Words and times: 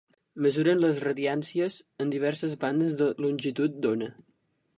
Mesuren 0.43 0.79
les 0.83 1.01
radiàncies 1.07 1.77
en 2.05 2.15
diverses 2.15 2.57
bandes 2.65 2.97
de 3.03 3.11
longitud 3.27 3.79
d'ona. 3.87 4.11